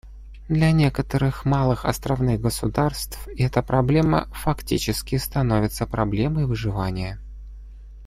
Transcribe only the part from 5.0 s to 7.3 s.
становится проблемой выживания.